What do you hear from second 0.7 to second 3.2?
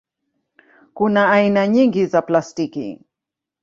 Kuna aina nyingi za plastiki.